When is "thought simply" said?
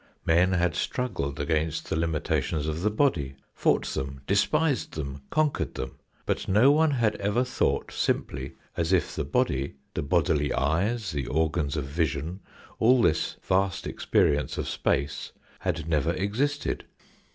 7.43-8.53